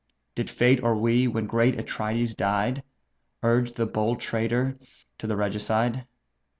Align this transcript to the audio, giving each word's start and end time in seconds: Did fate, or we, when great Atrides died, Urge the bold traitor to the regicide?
Did 0.33 0.49
fate, 0.49 0.81
or 0.81 0.95
we, 0.95 1.27
when 1.27 1.45
great 1.45 1.77
Atrides 1.77 2.33
died, 2.33 2.81
Urge 3.43 3.73
the 3.75 3.85
bold 3.85 4.19
traitor 4.19 4.79
to 5.19 5.27
the 5.27 5.35
regicide? 5.35 6.07